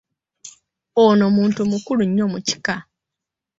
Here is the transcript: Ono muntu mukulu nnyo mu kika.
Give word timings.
Ono 1.03 1.25
muntu 1.35 1.61
mukulu 1.71 2.01
nnyo 2.07 2.25
mu 2.33 2.39
kika. 2.47 2.75